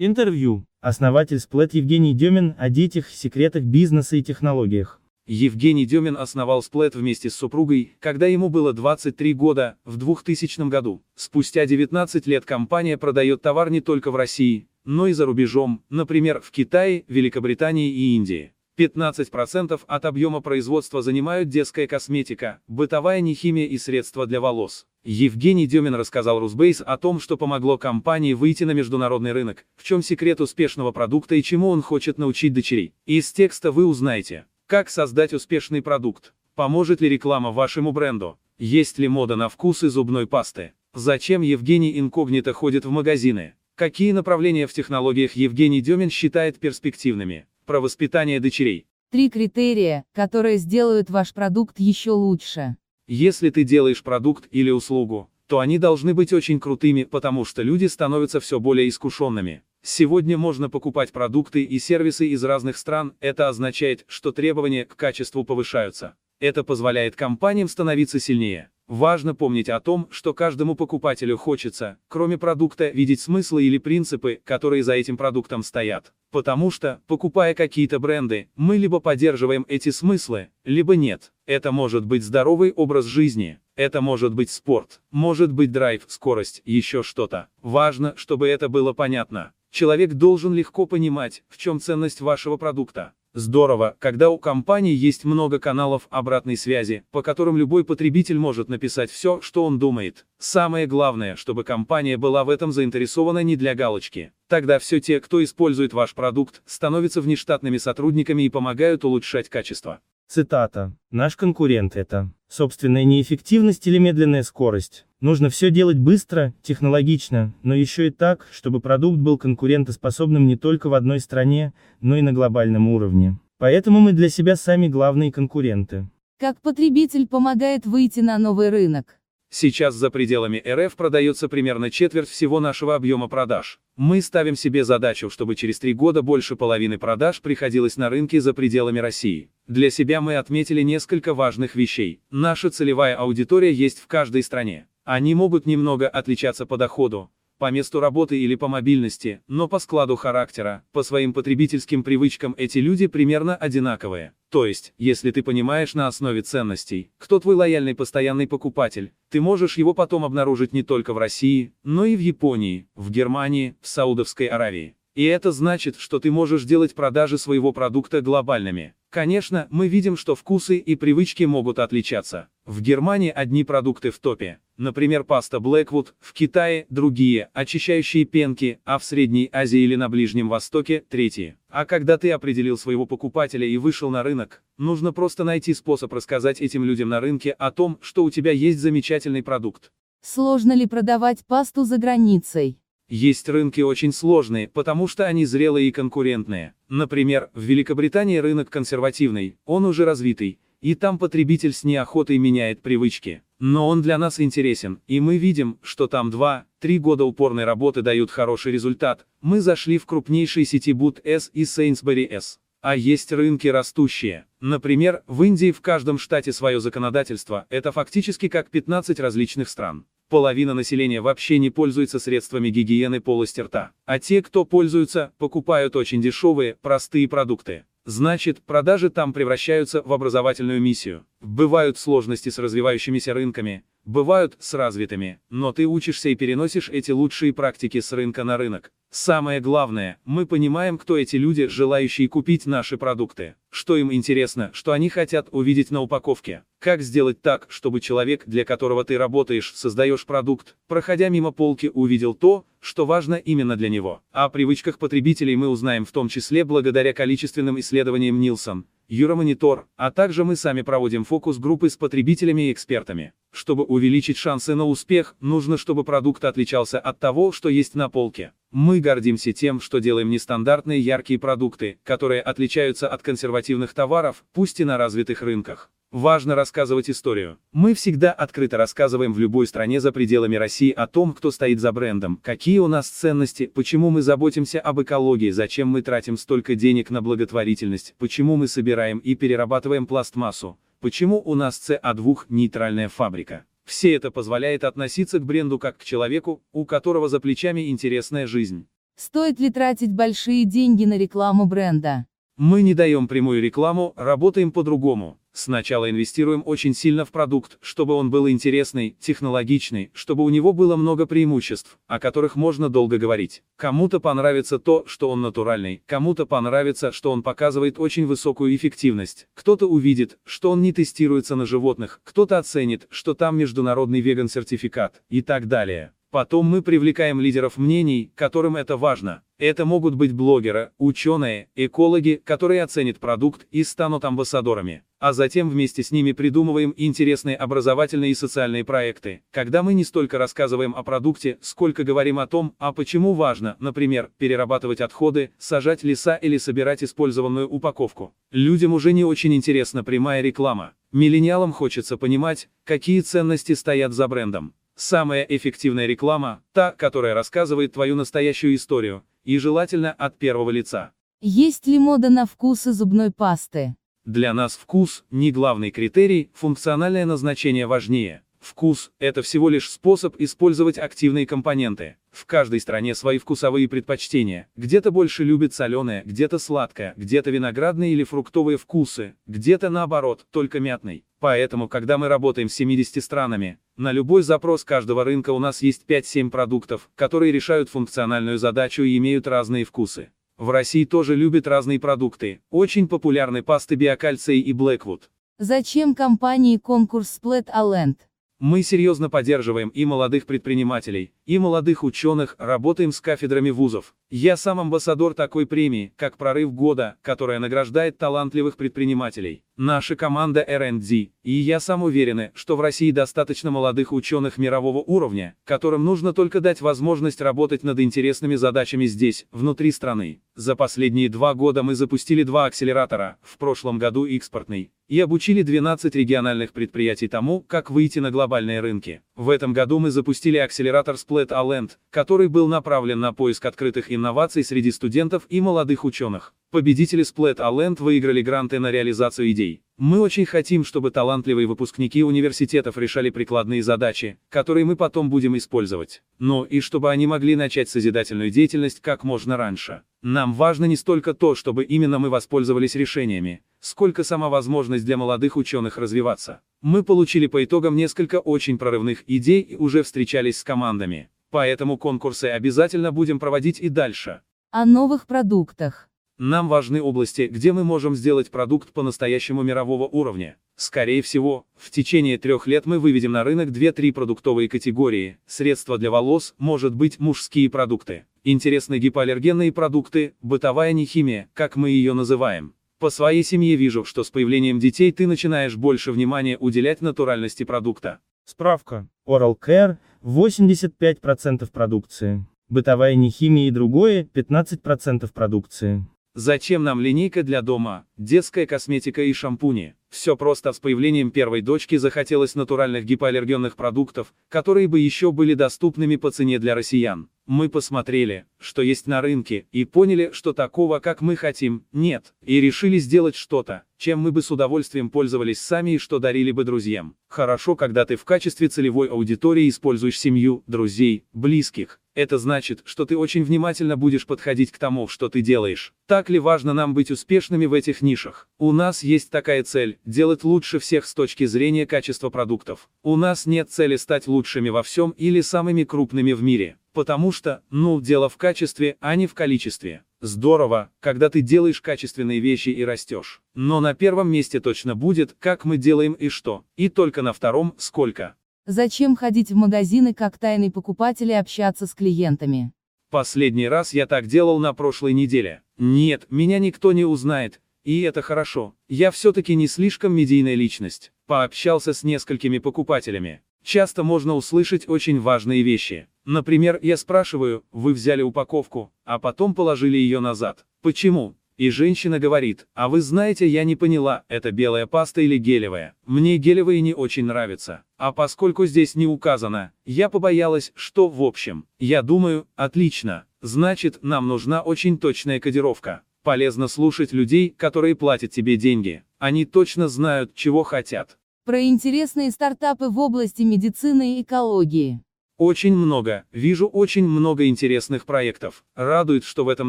[0.00, 0.64] Интервью.
[0.80, 5.00] Основатель Сплэт Евгений Демин о детях, секретах бизнеса и технологиях.
[5.26, 11.02] Евгений Демин основал Сплэт вместе с супругой, когда ему было 23 года, в 2000 году.
[11.16, 16.40] Спустя 19 лет компания продает товар не только в России, но и за рубежом, например,
[16.42, 18.52] в Китае, Великобритании и Индии.
[18.78, 24.86] 15% от объема производства занимают детская косметика, бытовая нехимия и средства для волос.
[25.02, 30.02] Евгений Демин рассказал Русбейс о том, что помогло компании выйти на международный рынок, в чем
[30.02, 32.94] секрет успешного продукта и чему он хочет научить дочерей.
[33.04, 39.08] Из текста вы узнаете, как создать успешный продукт, поможет ли реклама вашему бренду, есть ли
[39.08, 45.32] мода на вкусы зубной пасты, зачем Евгений инкогнито ходит в магазины, какие направления в технологиях
[45.32, 48.86] Евгений Демин считает перспективными, про воспитание дочерей.
[49.12, 52.76] Три критерия, которые сделают ваш продукт еще лучше.
[53.06, 57.84] Если ты делаешь продукт или услугу, то они должны быть очень крутыми, потому что люди
[57.84, 59.62] становятся все более искушенными.
[59.82, 65.44] Сегодня можно покупать продукты и сервисы из разных стран, это означает, что требования к качеству
[65.44, 66.16] повышаются.
[66.40, 68.70] Это позволяет компаниям становиться сильнее.
[68.88, 74.82] Важно помнить о том, что каждому покупателю хочется, кроме продукта, видеть смыслы или принципы, которые
[74.82, 76.14] за этим продуктом стоят.
[76.30, 81.32] Потому что, покупая какие-то бренды, мы либо поддерживаем эти смыслы, либо нет.
[81.44, 87.02] Это может быть здоровый образ жизни, это может быть спорт, может быть драйв, скорость, еще
[87.02, 87.48] что-то.
[87.60, 89.52] Важно, чтобы это было понятно.
[89.70, 93.12] Человек должен легко понимать, в чем ценность вашего продукта.
[93.34, 99.10] Здорово, когда у компании есть много каналов обратной связи, по которым любой потребитель может написать
[99.10, 100.26] все, что он думает.
[100.38, 104.32] Самое главное, чтобы компания была в этом заинтересована не для галочки.
[104.48, 110.00] Тогда все те, кто использует ваш продукт, становятся внештатными сотрудниками и помогают улучшать качество.
[110.26, 110.94] Цитата.
[111.10, 115.06] «Наш конкурент это собственная неэффективность или медленная скорость.
[115.20, 120.88] Нужно все делать быстро, технологично, но еще и так, чтобы продукт был конкурентоспособным не только
[120.88, 123.36] в одной стране, но и на глобальном уровне.
[123.58, 126.06] Поэтому мы для себя сами главные конкуренты».
[126.38, 129.18] Как потребитель помогает выйти на новый рынок.
[129.50, 133.80] Сейчас за пределами РФ продается примерно четверть всего нашего объема продаж.
[133.96, 138.52] Мы ставим себе задачу, чтобы через три года больше половины продаж приходилось на рынки за
[138.52, 139.50] пределами России.
[139.66, 142.20] Для себя мы отметили несколько важных вещей.
[142.30, 144.86] Наша целевая аудитория есть в каждой стране.
[145.10, 150.16] Они могут немного отличаться по доходу, по месту работы или по мобильности, но по складу
[150.16, 154.34] характера, по своим потребительским привычкам эти люди примерно одинаковые.
[154.50, 159.78] То есть, если ты понимаешь на основе ценностей, кто твой лояльный постоянный покупатель, ты можешь
[159.78, 164.48] его потом обнаружить не только в России, но и в Японии, в Германии, в Саудовской
[164.48, 164.94] Аравии.
[165.14, 168.92] И это значит, что ты можешь делать продажи своего продукта глобальными.
[169.10, 172.48] Конечно, мы видим, что вкусы и привычки могут отличаться.
[172.66, 178.98] В Германии одни продукты в топе, например паста Blackwood, в Китае другие, очищающие пенки, а
[178.98, 181.56] в Средней Азии или на Ближнем Востоке третьи.
[181.70, 186.60] А когда ты определил своего покупателя и вышел на рынок, нужно просто найти способ рассказать
[186.60, 189.90] этим людям на рынке о том, что у тебя есть замечательный продукт.
[190.20, 192.78] Сложно ли продавать пасту за границей?
[193.08, 196.74] Есть рынки очень сложные, потому что они зрелые и конкурентные.
[196.90, 203.42] Например, в Великобритании рынок консервативный, он уже развитый, и там потребитель с неохотой меняет привычки.
[203.58, 208.30] Но он для нас интересен, и мы видим, что там 2-3 года упорной работы дают
[208.30, 209.26] хороший результат.
[209.40, 212.60] Мы зашли в крупнейшие сети Boot S и Sainsbury S.
[212.80, 214.44] А есть рынки растущие.
[214.60, 220.04] Например, в Индии в каждом штате свое законодательство, это фактически как 15 различных стран.
[220.28, 223.92] Половина населения вообще не пользуется средствами гигиены полости рта.
[224.04, 227.84] А те, кто пользуются, покупают очень дешевые, простые продукты.
[228.04, 231.24] Значит, продажи там превращаются в образовательную миссию.
[231.40, 237.52] Бывают сложности с развивающимися рынками, бывают с развитыми, но ты учишься и переносишь эти лучшие
[237.52, 238.90] практики с рынка на рынок.
[239.10, 244.92] Самое главное, мы понимаем, кто эти люди, желающие купить наши продукты, что им интересно, что
[244.92, 246.64] они хотят увидеть на упаковке.
[246.78, 252.34] Как сделать так, чтобы человек, для которого ты работаешь, создаешь продукт, проходя мимо полки, увидел
[252.34, 254.22] то, что важно именно для него.
[254.30, 260.44] О привычках потребителей мы узнаем в том числе благодаря количественным исследованиям Нилсон, Юромонитор, а также
[260.44, 263.32] мы сами проводим фокус-группы с потребителями и экспертами.
[263.50, 268.52] Чтобы увеличить шансы на успех, нужно, чтобы продукт отличался от того, что есть на полке.
[268.70, 274.84] Мы гордимся тем, что делаем нестандартные яркие продукты, которые отличаются от консервативных товаров, пусть и
[274.84, 275.90] на развитых рынках.
[276.10, 277.58] Важно рассказывать историю.
[277.70, 281.92] Мы всегда открыто рассказываем в любой стране за пределами России о том, кто стоит за
[281.92, 287.10] брендом, какие у нас ценности, почему мы заботимся об экологии, зачем мы тратим столько денег
[287.10, 293.66] на благотворительность, почему мы собираем и перерабатываем пластмассу, почему у нас ЦА2 нейтральная фабрика.
[293.84, 298.86] Все это позволяет относиться к бренду как к человеку, у которого за плечами интересная жизнь.
[299.16, 302.24] Стоит ли тратить большие деньги на рекламу бренда?
[302.56, 305.38] Мы не даем прямую рекламу, работаем по-другому.
[305.60, 310.94] Сначала инвестируем очень сильно в продукт, чтобы он был интересный, технологичный, чтобы у него было
[310.94, 313.64] много преимуществ, о которых можно долго говорить.
[313.74, 319.88] Кому-то понравится то, что он натуральный, кому-то понравится, что он показывает очень высокую эффективность, кто-то
[319.88, 325.66] увидит, что он не тестируется на животных, кто-то оценит, что там международный веган-сертификат, и так
[325.66, 326.12] далее.
[326.30, 329.42] Потом мы привлекаем лидеров мнений, которым это важно.
[329.58, 335.04] Это могут быть блогеры, ученые, экологи, которые оценят продукт и станут амбассадорами.
[335.20, 340.36] А затем вместе с ними придумываем интересные образовательные и социальные проекты, когда мы не столько
[340.36, 346.36] рассказываем о продукте, сколько говорим о том, а почему важно, например, перерабатывать отходы, сажать леса
[346.36, 348.34] или собирать использованную упаковку.
[348.52, 350.92] Людям уже не очень интересна прямая реклама.
[351.10, 354.74] Миллениалам хочется понимать, какие ценности стоят за брендом.
[355.00, 361.12] Самая эффективная реклама– та, которая рассказывает твою настоящую историю, и желательно от первого лица.
[361.40, 363.94] Есть ли мода на вкусы зубной пасты?
[364.24, 368.42] Для нас вкус– не главный критерий, функциональное назначение важнее.
[368.58, 372.16] Вкус– это всего лишь способ использовать активные компоненты.
[372.32, 374.66] В каждой стране свои вкусовые предпочтения.
[374.74, 381.24] Где-то больше любят соленое, где-то сладкое, где-то виноградные или фруктовые вкусы, где-то наоборот, только мятный.
[381.40, 386.04] Поэтому, когда мы работаем с 70 странами, на любой запрос каждого рынка у нас есть
[386.08, 390.30] 5-7 продуктов, которые решают функциональную задачу и имеют разные вкусы.
[390.56, 392.60] В России тоже любят разные продукты.
[392.70, 395.22] Очень популярны пасты биокальций и Blackwood.
[395.58, 398.16] Зачем компании конкурс Split Alent?
[398.58, 404.16] Мы серьезно поддерживаем и молодых предпринимателей, и молодых ученых, работаем с кафедрами вузов.
[404.30, 409.62] Я сам амбассадор такой премии, как «Прорыв года», которая награждает талантливых предпринимателей.
[409.80, 415.54] Наша команда R&D, и я сам уверены, что в России достаточно молодых ученых мирового уровня,
[415.62, 420.40] которым нужно только дать возможность работать над интересными задачами здесь, внутри страны.
[420.56, 426.12] За последние два года мы запустили два акселератора, в прошлом году экспортный, и обучили 12
[426.16, 429.22] региональных предприятий тому, как выйти на глобальные рынки.
[429.36, 434.64] В этом году мы запустили акселератор Split Alent, который был направлен на поиск открытых инноваций
[434.64, 436.52] среди студентов и молодых ученых.
[436.70, 439.80] Победители Split Alent выиграли гранты на реализацию идей.
[439.96, 446.22] Мы очень хотим, чтобы талантливые выпускники университетов решали прикладные задачи, которые мы потом будем использовать.
[446.38, 450.02] Но и чтобы они могли начать созидательную деятельность как можно раньше.
[450.20, 455.56] Нам важно не столько то, чтобы именно мы воспользовались решениями, сколько сама возможность для молодых
[455.56, 456.60] ученых развиваться.
[456.82, 461.30] Мы получили по итогам несколько очень прорывных идей и уже встречались с командами.
[461.50, 464.42] Поэтому конкурсы обязательно будем проводить и дальше.
[464.70, 466.07] О новых продуктах.
[466.38, 470.56] Нам важны области, где мы можем сделать продукт по-настоящему мирового уровня.
[470.76, 475.38] Скорее всего, в течение трех лет мы выведем на рынок 2-3 продуктовые категории.
[475.46, 478.26] Средства для волос, может быть, мужские продукты.
[478.44, 482.74] Интересные гипоаллергенные продукты, бытовая нехимия, как мы ее называем.
[483.00, 488.20] По своей семье вижу, что с появлением детей ты начинаешь больше внимания уделять натуральности продукта.
[488.44, 489.08] Справка.
[489.26, 492.46] Oral Care– 85% продукции.
[492.68, 496.06] Бытовая нехимия и другое– 15% продукции.
[496.34, 499.94] Зачем нам линейка для дома, детская косметика и шампуни?
[500.10, 506.16] Все просто с появлением первой дочки захотелось натуральных гипоаллергенных продуктов, которые бы еще были доступными
[506.16, 507.28] по цене для россиян.
[507.46, 512.60] Мы посмотрели, что есть на рынке, и поняли, что такого, как мы хотим, нет, и
[512.60, 517.16] решили сделать что-то, чем мы бы с удовольствием пользовались сами и что дарили бы друзьям.
[517.28, 523.16] Хорошо, когда ты в качестве целевой аудитории используешь семью, друзей, близких, это значит, что ты
[523.16, 525.92] очень внимательно будешь подходить к тому, что ты делаешь.
[526.06, 528.48] Так ли важно нам быть успешными в этих нишах?
[528.58, 532.88] У нас есть такая цель– делать лучше всех с точки зрения качества продуктов.
[533.04, 536.78] У нас нет цели стать лучшими во всем или самыми крупными в мире.
[536.92, 540.02] Потому что, ну, дело в качестве, а не в количестве.
[540.20, 543.40] Здорово, когда ты делаешь качественные вещи и растешь.
[543.54, 546.64] Но на первом месте точно будет, как мы делаем и что.
[546.76, 548.34] И только на втором, сколько.
[548.70, 552.70] Зачем ходить в магазины как тайный покупатель и общаться с клиентами?
[553.08, 555.62] Последний раз я так делал на прошлой неделе.
[555.78, 558.74] Нет, меня никто не узнает, и это хорошо.
[558.86, 561.12] Я все-таки не слишком медийная личность.
[561.26, 563.40] Пообщался с несколькими покупателями.
[563.62, 566.06] Часто можно услышать очень важные вещи.
[566.26, 570.66] Например, я спрашиваю, вы взяли упаковку, а потом положили ее назад.
[570.82, 571.37] Почему?
[571.58, 575.96] И женщина говорит, а вы знаете, я не поняла, это белая паста или гелевая.
[576.06, 577.82] Мне гелевые не очень нравятся.
[577.96, 581.66] А поскольку здесь не указано, я побоялась, что в общем.
[581.80, 583.24] Я думаю, отлично.
[583.42, 586.02] Значит, нам нужна очень точная кодировка.
[586.22, 589.02] Полезно слушать людей, которые платят тебе деньги.
[589.18, 591.18] Они точно знают, чего хотят.
[591.44, 595.02] Про интересные стартапы в области медицины и экологии.
[595.38, 598.64] Очень много, вижу очень много интересных проектов.
[598.74, 599.68] Радует, что в этом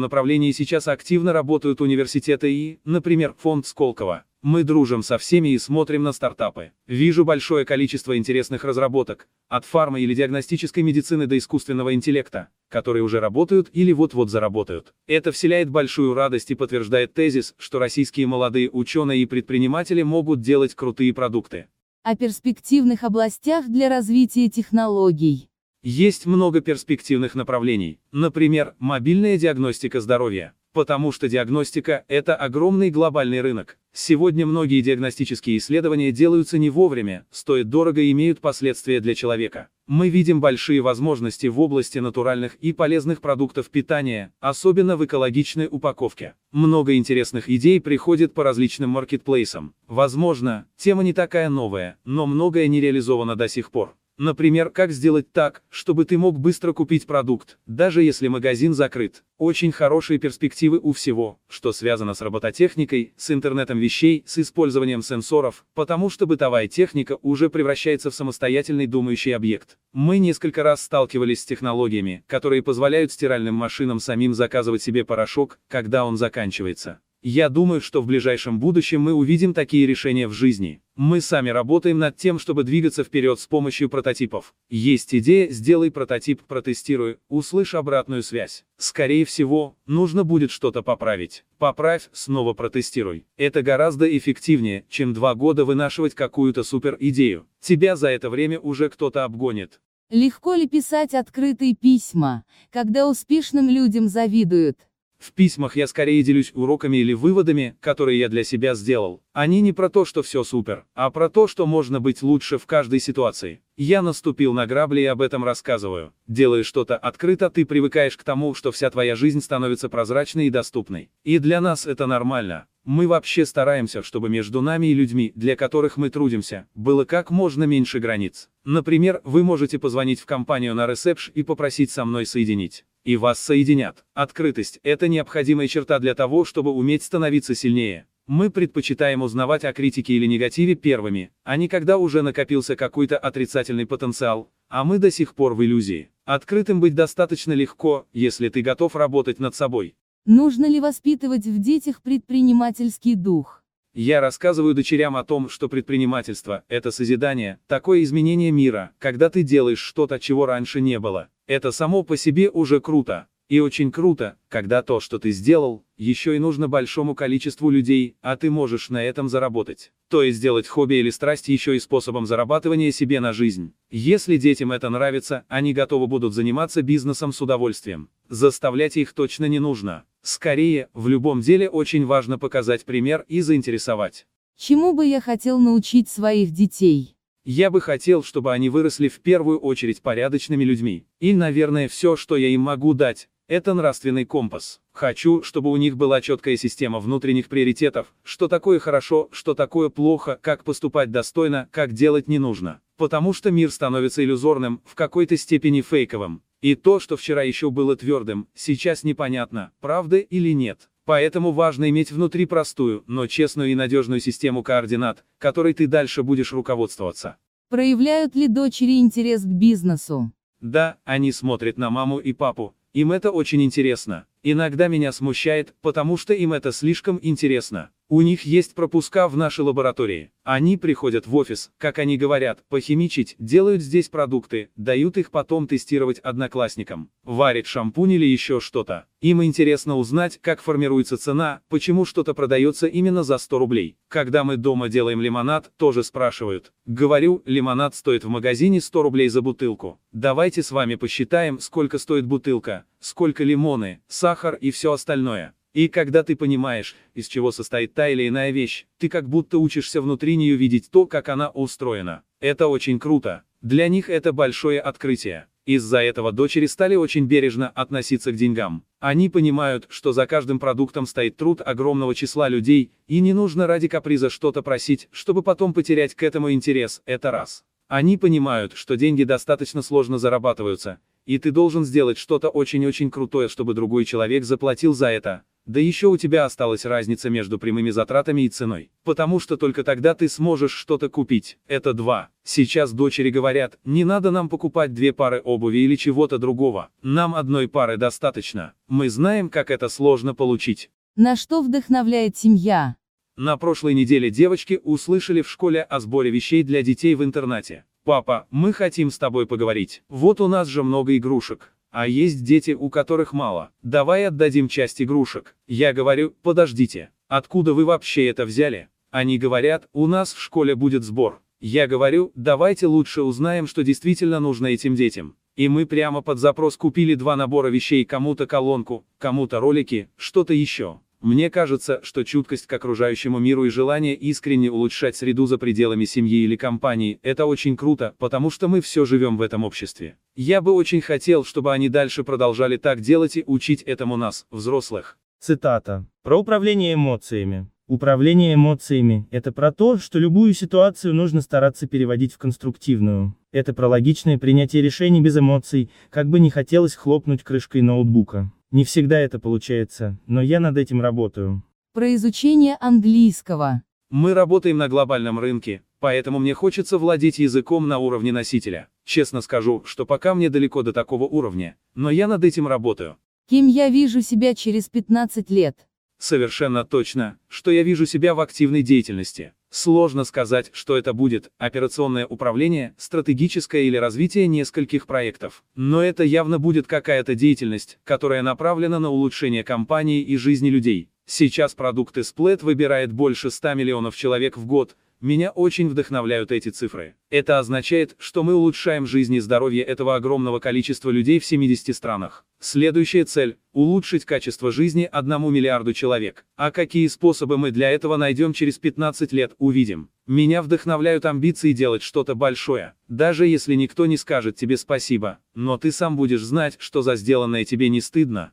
[0.00, 4.24] направлении сейчас активно работают университеты и, например, фонд Сколково.
[4.42, 6.72] Мы дружим со всеми и смотрим на стартапы.
[6.88, 13.20] Вижу большое количество интересных разработок, от фарма или диагностической медицины до искусственного интеллекта, которые уже
[13.20, 14.92] работают или вот-вот заработают.
[15.06, 20.74] Это вселяет большую радость и подтверждает тезис, что российские молодые ученые и предприниматели могут делать
[20.74, 21.66] крутые продукты.
[22.02, 25.49] О перспективных областях для развития технологий.
[25.82, 30.52] Есть много перспективных направлений, например, мобильная диагностика здоровья.
[30.74, 33.78] Потому что диагностика– это огромный глобальный рынок.
[33.92, 39.68] Сегодня многие диагностические исследования делаются не вовремя, стоят дорого и имеют последствия для человека.
[39.88, 46.34] Мы видим большие возможности в области натуральных и полезных продуктов питания, особенно в экологичной упаковке.
[46.52, 49.74] Много интересных идей приходит по различным маркетплейсам.
[49.88, 53.96] Возможно, тема не такая новая, но многое не реализовано до сих пор.
[54.22, 59.24] Например, как сделать так, чтобы ты мог быстро купить продукт, даже если магазин закрыт.
[59.38, 65.64] Очень хорошие перспективы у всего, что связано с робототехникой, с интернетом вещей, с использованием сенсоров,
[65.72, 69.78] потому что бытовая техника уже превращается в самостоятельный думающий объект.
[69.94, 76.04] Мы несколько раз сталкивались с технологиями, которые позволяют стиральным машинам самим заказывать себе порошок, когда
[76.04, 77.00] он заканчивается.
[77.22, 80.80] Я думаю, что в ближайшем будущем мы увидим такие решения в жизни.
[81.02, 84.52] Мы сами работаем над тем, чтобы двигаться вперед с помощью прототипов.
[84.68, 88.66] Есть идея, сделай прототип, протестируй, услышь обратную связь.
[88.76, 91.46] Скорее всего, нужно будет что-то поправить.
[91.56, 93.24] Поправь, снова протестируй.
[93.38, 97.46] Это гораздо эффективнее, чем два года вынашивать какую-то супер идею.
[97.62, 99.80] Тебя за это время уже кто-то обгонит.
[100.10, 104.76] Легко ли писать открытые письма, когда успешным людям завидуют?
[105.20, 109.22] В письмах я скорее делюсь уроками или выводами, которые я для себя сделал.
[109.34, 112.64] Они не про то, что все супер, а про то, что можно быть лучше в
[112.64, 113.60] каждой ситуации.
[113.76, 116.14] Я наступил на грабли и об этом рассказываю.
[116.26, 121.10] Делая что-то открыто, ты привыкаешь к тому, что вся твоя жизнь становится прозрачной и доступной.
[121.22, 122.66] И для нас это нормально.
[122.84, 127.64] Мы вообще стараемся, чтобы между нами и людьми, для которых мы трудимся, было как можно
[127.64, 128.48] меньше границ.
[128.64, 132.86] Например, вы можете позвонить в компанию на ресепш и попросить со мной соединить.
[133.04, 134.04] И вас соединят.
[134.12, 138.06] Открытость– это необходимая черта для того, чтобы уметь становиться сильнее.
[138.26, 143.86] Мы предпочитаем узнавать о критике или негативе первыми, а не когда уже накопился какой-то отрицательный
[143.86, 146.10] потенциал, а мы до сих пор в иллюзии.
[146.26, 149.96] Открытым быть достаточно легко, если ты готов работать над собой.
[150.26, 153.64] Нужно ли воспитывать в детях предпринимательский дух?
[153.94, 159.80] Я рассказываю дочерям о том, что предпринимательство– это созидание, такое изменение мира, когда ты делаешь
[159.80, 161.28] что-то, чего раньше не было.
[161.50, 163.26] Это само по себе уже круто.
[163.48, 168.36] И очень круто, когда то, что ты сделал, еще и нужно большому количеству людей, а
[168.36, 169.90] ты можешь на этом заработать.
[170.08, 173.72] То есть сделать хобби или страсть еще и способом зарабатывания себе на жизнь.
[173.90, 178.10] Если детям это нравится, они готовы будут заниматься бизнесом с удовольствием.
[178.28, 180.04] Заставлять их точно не нужно.
[180.22, 184.28] Скорее, в любом деле очень важно показать пример и заинтересовать.
[184.56, 187.16] Чему бы я хотел научить своих детей?
[187.44, 191.06] Я бы хотел, чтобы они выросли в первую очередь порядочными людьми.
[191.20, 194.80] И, наверное, все, что я им могу дать, это нравственный компас.
[194.92, 200.38] Хочу, чтобы у них была четкая система внутренних приоритетов, что такое хорошо, что такое плохо,
[200.42, 202.82] как поступать достойно, как делать не нужно.
[202.98, 206.42] Потому что мир становится иллюзорным, в какой-то степени фейковым.
[206.60, 210.89] И то, что вчера еще было твердым, сейчас непонятно, правда или нет.
[211.04, 216.52] Поэтому важно иметь внутри простую, но честную и надежную систему координат, которой ты дальше будешь
[216.52, 217.36] руководствоваться.
[217.68, 220.32] Проявляют ли дочери интерес к бизнесу?
[220.60, 224.26] Да, они смотрят на маму и папу, им это очень интересно.
[224.42, 227.90] Иногда меня смущает, потому что им это слишком интересно.
[228.12, 230.32] У них есть пропуска в нашей лаборатории.
[230.42, 236.18] Они приходят в офис, как они говорят, похимичить, делают здесь продукты, дают их потом тестировать
[236.18, 237.12] одноклассникам.
[237.22, 239.06] Варят шампунь или еще что-то.
[239.20, 243.96] Им интересно узнать, как формируется цена, почему что-то продается именно за 100 рублей.
[244.08, 246.72] Когда мы дома делаем лимонад, тоже спрашивают.
[246.86, 250.00] Говорю, лимонад стоит в магазине 100 рублей за бутылку.
[250.10, 255.54] Давайте с вами посчитаем, сколько стоит бутылка, сколько лимоны, сахар и все остальное.
[255.72, 260.02] И когда ты понимаешь, из чего состоит та или иная вещь, ты как будто учишься
[260.02, 262.22] внутри нее видеть то, как она устроена.
[262.40, 263.44] Это очень круто.
[263.60, 265.46] Для них это большое открытие.
[265.66, 268.84] Из-за этого дочери стали очень бережно относиться к деньгам.
[268.98, 273.86] Они понимают, что за каждым продуктом стоит труд огромного числа людей, и не нужно ради
[273.86, 277.62] каприза что-то просить, чтобы потом потерять к этому интерес, это раз.
[277.86, 280.98] Они понимают, что деньги достаточно сложно зарабатываются,
[281.30, 285.44] и ты должен сделать что-то очень-очень крутое, чтобы другой человек заплатил за это.
[285.64, 288.90] Да еще у тебя осталась разница между прямыми затратами и ценой.
[289.04, 291.56] Потому что только тогда ты сможешь что-то купить.
[291.68, 292.30] Это два.
[292.42, 296.88] Сейчас дочери говорят, не надо нам покупать две пары обуви или чего-то другого.
[297.00, 298.72] Нам одной пары достаточно.
[298.88, 300.90] Мы знаем, как это сложно получить.
[301.14, 302.96] На что вдохновляет семья?
[303.36, 307.84] На прошлой неделе девочки услышали в школе о сборе вещей для детей в интернате.
[308.04, 310.02] Папа, мы хотим с тобой поговорить.
[310.08, 311.74] Вот у нас же много игрушек.
[311.90, 313.72] А есть дети, у которых мало.
[313.82, 315.54] Давай отдадим часть игрушек.
[315.66, 317.10] Я говорю, подождите.
[317.28, 318.88] Откуда вы вообще это взяли?
[319.10, 321.42] Они говорят, у нас в школе будет сбор.
[321.60, 325.36] Я говорю, давайте лучше узнаем, что действительно нужно этим детям.
[325.56, 331.00] И мы прямо под запрос купили два набора вещей, кому-то колонку, кому-то ролики, что-то еще.
[331.20, 336.44] Мне кажется, что чуткость к окружающему миру и желание искренне улучшать среду за пределами семьи
[336.44, 340.16] или компании– это очень круто, потому что мы все живем в этом обществе.
[340.34, 345.18] Я бы очень хотел, чтобы они дальше продолжали так делать и учить этому нас, взрослых.
[345.40, 346.06] Цитата.
[346.22, 347.68] Про управление эмоциями.
[347.86, 353.34] Управление эмоциями– это про то, что любую ситуацию нужно стараться переводить в конструктивную.
[353.52, 358.52] Это про логичное принятие решений без эмоций, как бы не хотелось хлопнуть крышкой ноутбука.
[358.72, 361.64] Не всегда это получается, но я над этим работаю.
[361.92, 363.82] Про изучение английского.
[364.10, 368.88] Мы работаем на глобальном рынке, поэтому мне хочется владеть языком на уровне носителя.
[369.04, 373.16] Честно скажу, что пока мне далеко до такого уровня, но я над этим работаю.
[373.48, 375.88] Кем я вижу себя через 15 лет?
[376.18, 379.52] Совершенно точно, что я вижу себя в активной деятельности.
[379.70, 385.62] Сложно сказать, что это будет, операционное управление, стратегическое или развитие нескольких проектов.
[385.76, 391.08] Но это явно будет какая-то деятельность, которая направлена на улучшение компании и жизни людей.
[391.24, 397.14] Сейчас продукты Splat выбирает больше 100 миллионов человек в год, меня очень вдохновляют эти цифры.
[397.28, 402.46] Это означает, что мы улучшаем жизнь и здоровье этого огромного количества людей в 70 странах.
[402.58, 406.44] Следующая цель– улучшить качество жизни одному миллиарду человек.
[406.56, 410.10] А какие способы мы для этого найдем через 15 лет, увидим.
[410.26, 415.92] Меня вдохновляют амбиции делать что-то большое, даже если никто не скажет тебе спасибо, но ты
[415.92, 418.52] сам будешь знать, что за сделанное тебе не стыдно.